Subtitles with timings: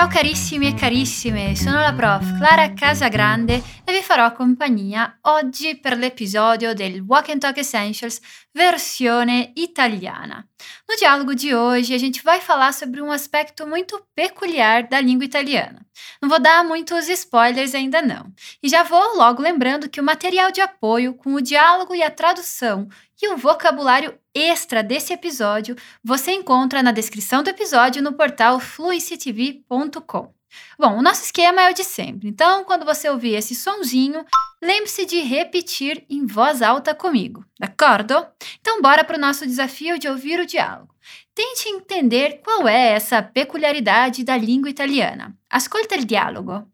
[0.00, 5.98] Ciao carissimi e carissime, sono la prof Clara Casagrande e vi farò compagnia oggi per
[5.98, 8.18] l'episodio del Walk and Talk Essentials
[8.50, 10.42] versione italiana.
[10.88, 15.24] No diálogo de hoje, a gente vai falar sobre um aspecto muito peculiar da língua
[15.24, 15.86] italiana.
[16.20, 18.32] Não vou dar muitos spoilers ainda não.
[18.62, 22.10] E já vou logo lembrando que o material de apoio com o diálogo e a
[22.10, 22.88] tradução
[23.22, 30.39] e o vocabulário extra desse episódio você encontra na descrição do episódio no portal fluencytv.com.
[30.78, 34.24] Bom, o nosso esquema é o de sempre, então quando você ouvir esse sonzinho,
[34.62, 38.26] lembre-se de repetir em voz alta comigo, d'accordo?
[38.60, 40.94] Então bora para o nosso desafio de ouvir o diálogo.
[41.34, 45.34] Tente entender qual é essa peculiaridade da língua italiana.
[45.48, 46.66] Ascolta il dialogo.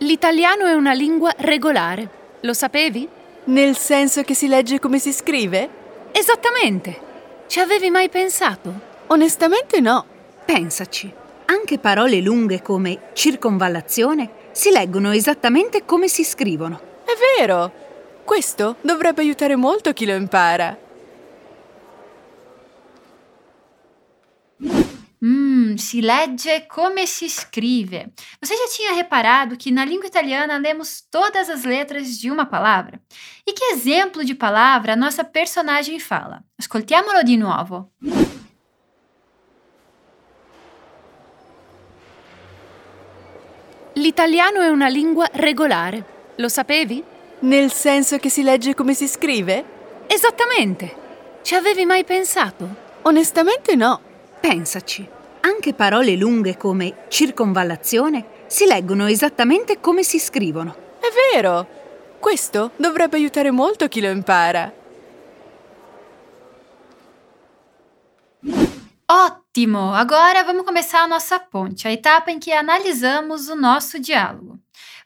[0.00, 2.08] L'italiano è una lingua regolare.
[2.40, 3.08] Lo sapevi?
[3.44, 5.68] Nel senso che si legge come si scrive?
[6.12, 7.15] Esattamente.
[7.46, 8.72] Ci avevi mai pensato?
[9.06, 10.04] Onestamente no.
[10.44, 11.12] Pensaci.
[11.46, 16.80] Anche parole lunghe come circonvallazione si leggono esattamente come si scrivono.
[17.04, 17.72] È vero.
[18.24, 20.76] Questo dovrebbe aiutare molto chi lo impara.
[25.76, 28.12] Si legge come si scrive.
[28.40, 33.00] Você já tinha reparado que na língua italiana lemos todas as letras de uma palavra?
[33.46, 36.42] E que exemplo de palavra a nossa personagem fala?
[36.58, 37.92] Ascoltiamolo di nuovo.
[43.94, 46.32] L'italiano è una lingua regolare.
[46.36, 47.02] Lo sapevi?
[47.40, 50.04] Nel senso che si legge come si scrive?
[50.06, 51.04] Esattamente.
[51.42, 52.68] Ci avevi mai pensato?
[53.02, 54.00] Onestamente no.
[54.40, 55.15] Pensaci.
[55.46, 60.74] Anche parole lunghe come circonvallazione si leggono esattamente come si scrivono.
[60.98, 61.64] È vero.
[62.18, 64.72] Questo dovrebbe aiutare molto chi lo impara.
[69.06, 69.94] Ótimo!
[69.94, 74.58] Agora vamos começar a nossa ponte, a etapa em que analisamos o nosso diálogo.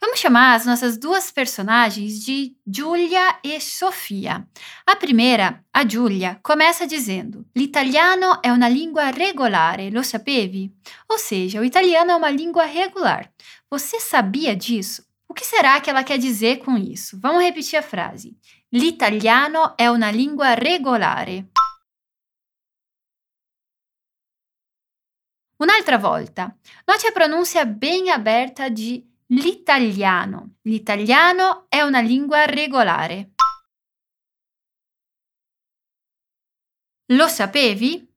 [0.02, 4.48] Vamos chamar as nossas duas personagens de Giulia e Sofia.
[4.86, 10.74] A primeira, a Giulia, começa dizendo: L'italiano è una lingua regolare, lo sapevi?
[11.06, 13.30] Ou seja, o italiano é uma língua regular.
[13.68, 15.04] Você sabia disso?
[15.28, 17.20] O que será que ela quer dizer com isso?
[17.20, 18.34] Vamos repetir a frase.
[18.72, 21.50] L'italiano è una lingua regolare.
[25.58, 26.56] Un'altra volta,
[26.86, 30.56] note a pronúncia bem aberta de l'italiano.
[30.62, 33.32] L'italiano è una lingua regolare.
[37.12, 38.08] Lo sapevi?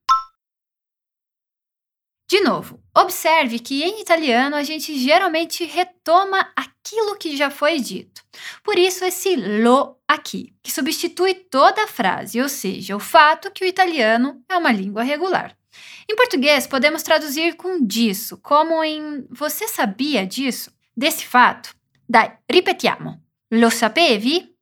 [2.26, 8.22] De novo, observe que em italiano a gente geralmente retoma aquilo que já foi dito.
[8.62, 13.64] Por isso, esse lo aqui, que substitui toda a frase, ou seja, o fato que
[13.64, 15.56] o italiano é uma língua regular.
[16.08, 20.73] Em português, podemos traduzir com disso, como em Você sabia disso?
[20.96, 21.70] Desse fato?
[22.06, 23.20] Dai, ripetiamo.
[23.54, 24.56] Lo sapevi?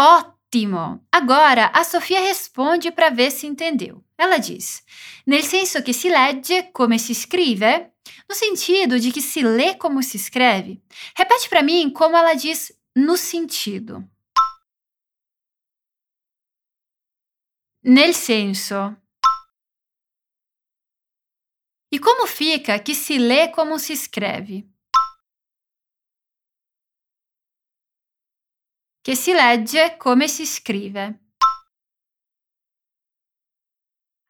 [0.00, 1.06] Ótimo!
[1.10, 4.04] Agora a Sofia responde para ver se entendeu.
[4.16, 4.82] Ela diz:
[5.26, 7.94] Nel senso che si legge come si scrive?
[8.28, 10.82] No sentido de que se lê como se escreve?
[11.16, 14.02] Repete para mim como ela diz no sentido.
[17.82, 18.96] Nel senso.
[21.90, 24.68] E como fica que se lê como se escreve?
[29.02, 31.18] Che si legge come si scrive.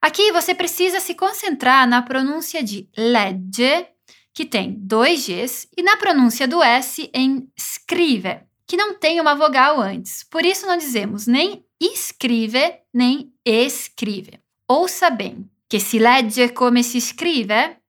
[0.00, 3.92] Aqui você precisa se concentrar na pronúncia de legge,
[4.32, 9.34] que tem dois Gs, e na pronúncia do S em scrive, que não tem uma
[9.34, 10.22] vogal antes.
[10.22, 14.40] Por isso não dizemos nem escrive nem escrive.
[14.68, 15.50] Ouça bem.
[15.70, 17.82] Che si legge come si scrive?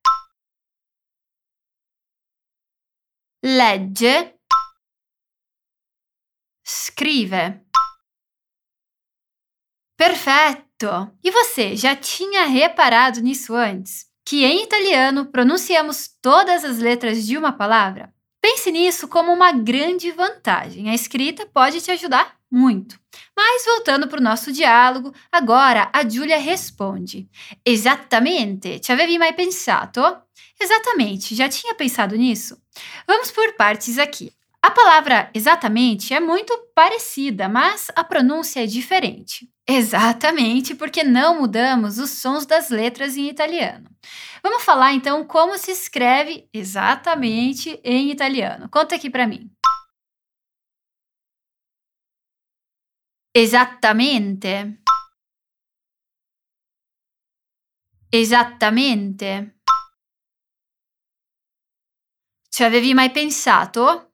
[3.46, 4.42] Legge.
[6.62, 7.70] Scrive.
[9.96, 11.18] Perfetto!
[11.24, 14.12] E você já tinha reparado nisso antes?
[14.26, 18.14] Que em italiano pronunciamos todas as letras de uma palavra?
[18.42, 20.90] Pense nisso como uma grande vantagem.
[20.90, 23.00] A escrita pode te ajudar muito.
[23.36, 27.30] Mas voltando para o nosso diálogo, agora a Giulia responde:
[27.66, 30.02] Exatamente, ci avevi mai pensato?
[30.60, 32.58] Exatamente, já tinha pensado nisso?
[33.08, 34.32] Vamos por partes aqui.
[34.62, 39.50] A palavra exatamente é muito parecida, mas a pronúncia é diferente.
[39.72, 43.88] Exatamente, porque não mudamos os sons das letras em italiano.
[44.42, 48.68] Vamos falar então como se escreve exatamente em italiano.
[48.68, 49.48] Conta aqui para mim.
[53.32, 54.82] Esattamente.
[58.12, 59.56] Esattamente.
[62.50, 64.09] Ci avevi mai pensato?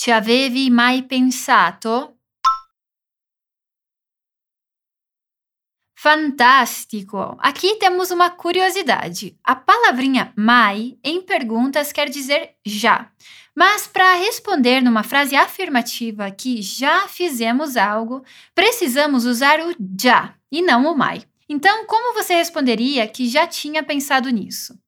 [0.00, 2.16] Ci avevi mai pensato?
[5.92, 7.36] Fantástico!
[7.38, 9.38] Aqui temos uma curiosidade.
[9.44, 13.12] A palavrinha mai em perguntas quer dizer já.
[13.54, 18.24] Mas para responder numa frase afirmativa que já fizemos algo,
[18.54, 21.24] precisamos usar o já e não o mai.
[21.46, 24.80] Então, como você responderia que já tinha pensado nisso?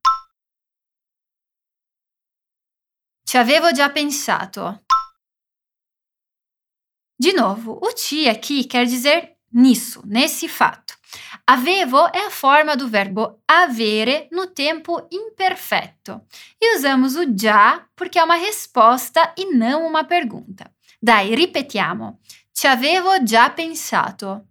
[3.32, 4.81] Ci avevo già pensato.
[7.22, 10.98] De novo, o ti aqui quer dizer nisso, nesse fato.
[11.46, 16.20] Avevo é a forma do verbo avere no tempo imperfeito.
[16.60, 20.68] E usamos o già porque é uma resposta e não uma pergunta.
[21.00, 22.18] Dai, ripetiamo.
[22.52, 24.48] Ci avevo già pensato.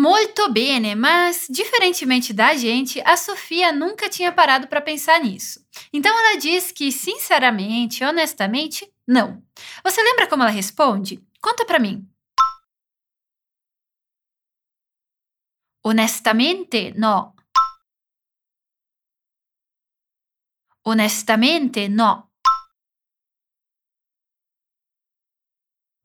[0.00, 5.66] Molto bene, mas diferentemente da gente, a Sofia nunca tinha parado para pensar nisso.
[5.92, 9.42] Então ela diz que, sinceramente, honestamente, não.
[9.82, 11.20] Você lembra como ela responde?
[11.42, 12.08] Conta para mim.
[15.82, 17.34] Honestamente, no.
[20.84, 22.27] Honestamente, no.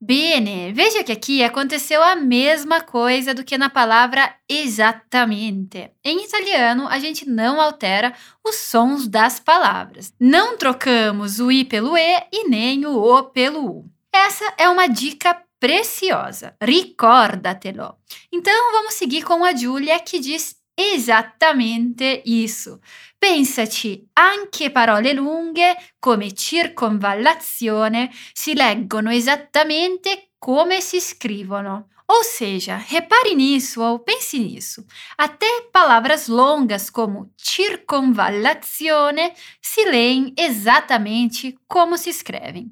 [0.06, 5.92] Bene, veja que aqui aconteceu a mesma coisa do que na palavra exatamente.
[6.04, 8.14] Em italiano, a gente não altera
[8.46, 10.14] os sons das palavras.
[10.20, 13.86] Não trocamos o i pelo e e nem o o pelo u.
[14.12, 16.54] Essa é uma dica preciosa.
[16.62, 17.96] Ricordatelo.
[18.30, 20.58] Então vamos seguir com a Giulia que diz
[20.92, 22.80] esattamente isso.
[23.18, 31.88] Pensati, anche parole lunghe come circonvallazione si leggono esattamente come si scrivono.
[32.06, 34.86] Ou seja, repare nisso ou pense nisso.
[35.18, 42.70] Até palavras longas como circonvallazione se leem exatamente como se escrevem.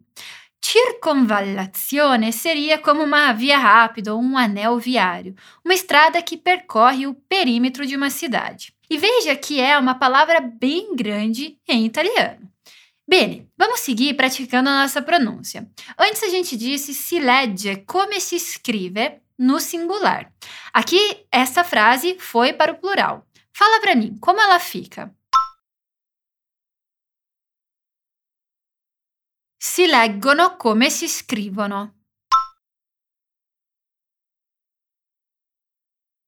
[0.64, 5.36] Circonvallazione seria como uma via rápida ou um anel viário,
[5.66, 8.74] uma estrada que percorre o perímetro de uma cidade.
[8.90, 12.50] E veja que é uma palavra bem grande em italiano.
[13.08, 15.68] Bene, vamos seguir praticando a nossa pronúncia.
[15.98, 20.32] Antes a gente disse si legge come si scrive no singular.
[20.72, 23.26] Aqui essa frase foi para o plural.
[23.52, 25.14] Fala para mim, como ela fica?
[29.74, 32.02] Si leggono come si scrivono.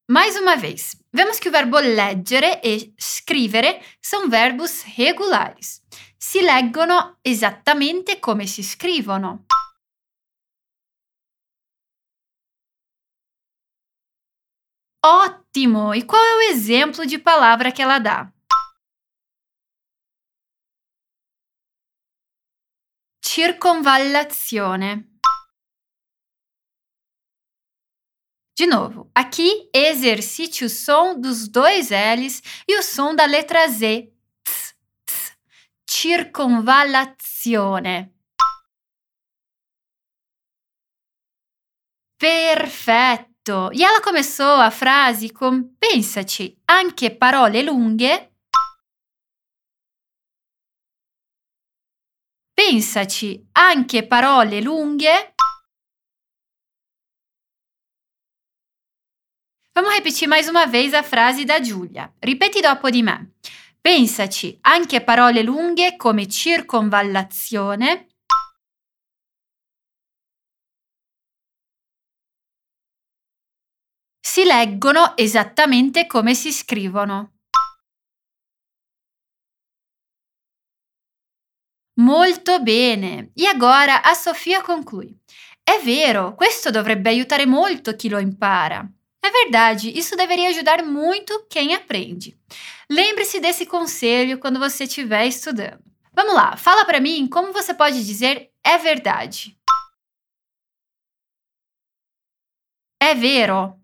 [0.09, 5.81] Mais uma vez, vemos que o verbo leggere e scrivere são verbos regulares.
[6.17, 9.45] Si leggono esattamente come si scrivono.
[15.03, 15.93] Ótimo!
[15.93, 18.31] E qual é o exemplo de palavra que ela dá?
[23.33, 25.09] Circonvallazione.
[28.55, 34.13] De novo, aqui exercite o som dos dois L's e o som da letra Z.
[34.43, 35.35] Tss, tss.
[35.89, 38.13] Circonvallazione.
[42.19, 43.71] Perfetto!
[43.73, 48.31] E ela começou a frase com pensaci, anche parole lunghe
[52.53, 55.33] Pensaci, anche parole lunghe.
[59.73, 62.13] Vamos repetir mais uma vez a frase da Giulia.
[62.19, 63.33] Ripeti dopo di me.
[63.81, 68.07] Pensaci, anche parole lunghe come circonvallazione.
[74.21, 77.32] Si leggono esattamente come si scrivono.
[81.95, 83.31] Molto bene!
[83.35, 85.15] E agora a Sofia conclui.
[85.63, 88.89] É vero, questo dovrebbe aiutare molto chi lo impara.
[89.21, 92.37] É verdade, isso deveria ajudar muito quem aprende.
[92.89, 95.83] Lembre-se desse conselho quando você estiver estudando.
[96.13, 99.57] Vamos lá, fala para mim como você pode dizer é verdade.
[103.01, 103.79] É vero.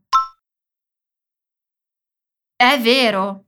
[2.59, 3.45] É vero.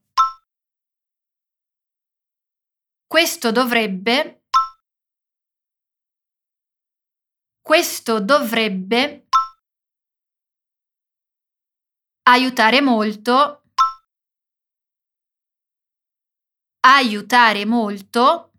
[3.10, 4.41] Questo dovrebbe
[7.72, 9.30] Questo dovrebbe
[12.24, 13.64] aiutare molto
[16.82, 18.52] aiutare molto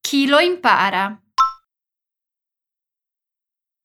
[0.00, 1.20] chi lo impara.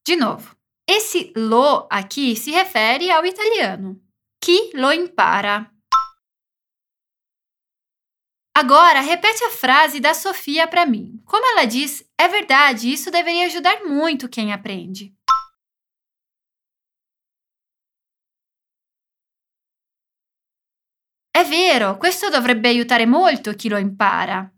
[0.03, 4.11] De novo, esse lo aqui se refere ao italiano.
[4.37, 5.76] Chi lo impara.
[8.59, 11.21] Agora, repete a frase da Sofia para mim.
[11.25, 15.13] Como ela diz, é verdade, isso deveria ajudar muito quem aprende.
[21.29, 24.51] È vero, questo dovrebbe aiutare molto chi lo impara.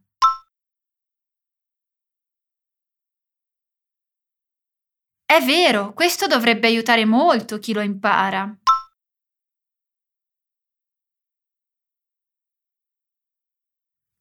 [5.25, 8.58] È vero, questo dovrebbe aiutare molto chi lo impara.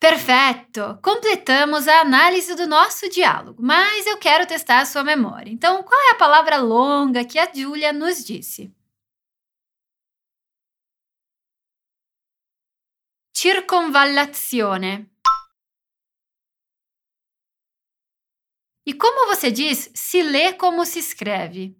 [0.00, 1.00] Perfeito!
[1.02, 5.50] Completamos a análise do nosso diálogo, mas eu quero testar a sua memória.
[5.50, 8.72] Então, qual é a palavra longa que a Julia nos disse?
[13.36, 15.10] Circonvallazione.
[18.86, 21.76] E como você diz, se lê como se escreve?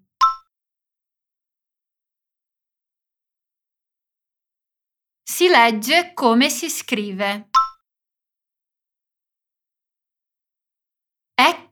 [5.25, 7.49] Si legge come si scrive.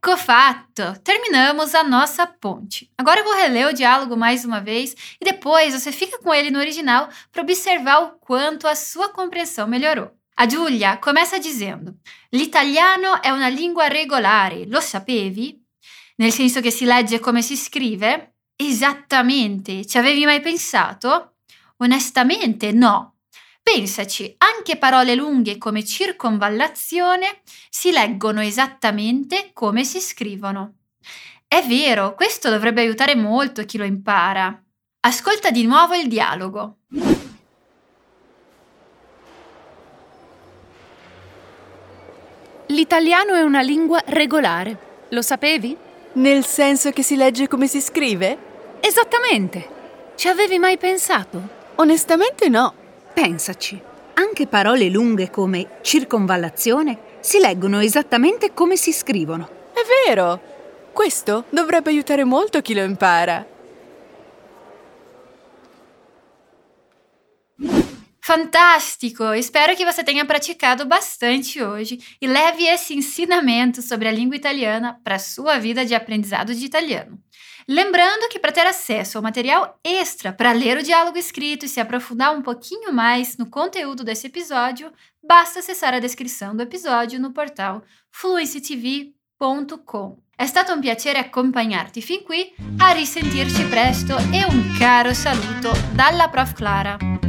[0.07, 1.01] Ecco fatto!
[1.03, 2.89] Terminamos a nossa ponte.
[2.97, 6.49] Agora eu vou reler o diálogo mais uma vez e depois você fica com ele
[6.49, 10.13] no original para observar o quanto a sua compreensão melhorou.
[10.37, 11.97] A Giulia começa dizendo:
[12.33, 15.61] L'italiano è una lingua regolare, lo sapevi?
[16.19, 18.37] Nel senso che si legge come si scrive?
[18.55, 21.33] Esattamente, ci avevi mai pensato?
[21.79, 23.16] Onestamente no,
[23.69, 30.75] Pensaci, anche parole lunghe come circonvallazione si leggono esattamente come si scrivono.
[31.49, 34.57] È vero, questo dovrebbe aiutare molto chi lo impara.
[35.01, 36.77] Ascolta di nuovo il dialogo.
[42.67, 45.07] L'italiano è una lingua regolare.
[45.09, 45.77] Lo sapevi?
[46.13, 48.79] Nel senso che si legge come si scrive?
[48.79, 50.15] Esattamente.
[50.15, 51.43] Ci avevi mai pensato?
[51.75, 52.85] Onestamente no.
[53.17, 53.81] Pensaci,
[54.13, 59.49] anche parole lunghe come circonvallazione si leggono esattamente come si scrivono.
[59.73, 60.39] È vero!
[60.93, 63.47] Questo dovrebbe aiutare molto chi lo impara.
[68.21, 69.33] Fantástico!
[69.33, 75.01] Espero que você tenha praticado bastante hoje e leve esse ensinamento sobre a língua italiana
[75.03, 77.19] para a sua vida de aprendizado de italiano.
[77.69, 81.81] Lembrando que para ter acesso ao material extra para ler o diálogo escrito e se
[81.81, 84.93] aprofundar um pouquinho mais no conteúdo desse episódio,
[85.23, 87.83] basta acessar a descrição do episódio no portal
[88.13, 90.17] fluencytv.com.
[90.37, 96.29] È stato un piacere accompagnarti fin qui, a risentirci presto e un caro saluto dalla
[96.29, 97.26] Prof Clara.